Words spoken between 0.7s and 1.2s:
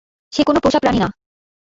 প্রানী না।